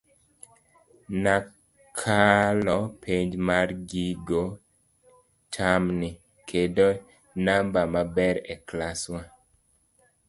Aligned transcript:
Nakalo 1.23 2.77
penj 3.03 3.31
mar 3.47 3.67
gigo 3.89 4.43
tam 5.53 5.83
ni, 5.99 6.09
kendo 6.49 6.87
namba 7.45 7.81
maber 7.93 8.35
e 8.53 8.55
klas 8.67 9.01
wa. 9.13 9.21